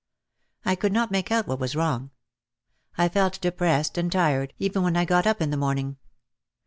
[0.65, 2.09] I could not make out what was wrong.
[2.97, 5.97] I felt depressed and tired even when I got up in the morning.